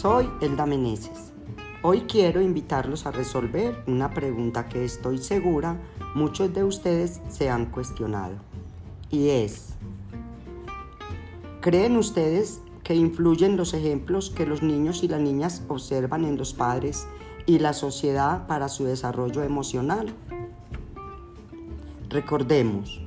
[0.00, 1.32] soy Elda Meneses.
[1.82, 5.76] Hoy quiero invitarlos a resolver una pregunta que estoy segura
[6.14, 8.36] muchos de ustedes se han cuestionado.
[9.10, 9.70] Y es,
[11.60, 16.54] ¿creen ustedes que influyen los ejemplos que los niños y las niñas observan en los
[16.54, 17.08] padres
[17.46, 20.14] y la sociedad para su desarrollo emocional?
[22.08, 23.00] Recordemos,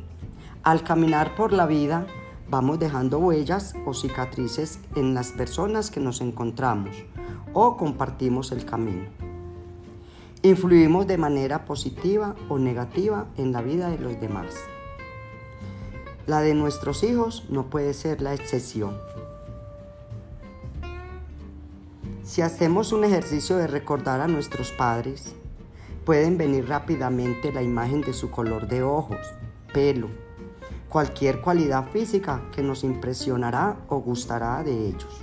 [0.63, 2.05] al caminar por la vida,
[2.51, 6.97] vamos dejando huellas o cicatrices en las personas que nos encontramos
[7.53, 9.05] o compartimos el camino.
[10.43, 14.53] Influimos de manera positiva o negativa en la vida de los demás.
[16.27, 18.97] La de nuestros hijos no puede ser la excepción.
[22.23, 25.35] Si hacemos un ejercicio de recordar a nuestros padres,
[26.05, 29.19] pueden venir rápidamente la imagen de su color de ojos,
[29.73, 30.09] pelo,
[30.91, 35.21] cualquier cualidad física que nos impresionará o gustará de ellos.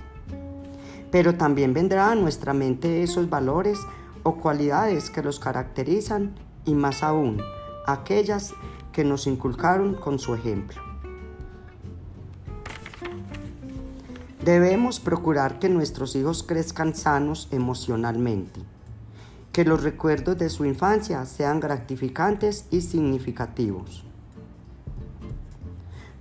[1.11, 3.79] Pero también vendrá a nuestra mente esos valores
[4.23, 7.43] o cualidades que los caracterizan y más aún
[7.87, 8.55] aquellas
[8.93, 10.81] que nos inculcaron con su ejemplo.
[14.43, 18.61] Debemos procurar que nuestros hijos crezcan sanos emocionalmente,
[19.53, 24.09] que los recuerdos de su infancia sean gratificantes y significativos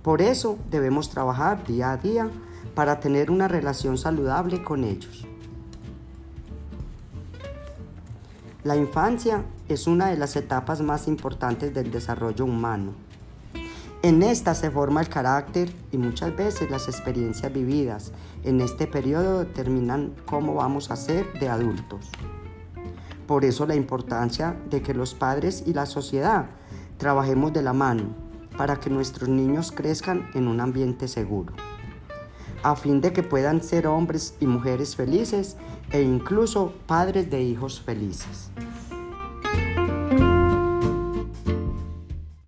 [0.08, 2.30] por eso debemos trabajar día a día
[2.74, 5.26] para tener una relación saludable con ellos.
[8.64, 12.92] La infancia es una de las etapas más importantes del desarrollo humano.
[14.00, 18.12] En esta se forma el carácter y muchas veces las experiencias vividas
[18.44, 22.08] en este periodo determinan cómo vamos a ser de adultos.
[23.26, 26.46] Por eso la importancia de que los padres y la sociedad
[26.96, 28.27] trabajemos de la mano
[28.58, 31.54] para que nuestros niños crezcan en un ambiente seguro,
[32.64, 35.56] a fin de que puedan ser hombres y mujeres felices
[35.92, 38.50] e incluso padres de hijos felices.